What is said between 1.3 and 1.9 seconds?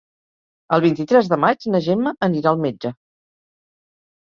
de maig na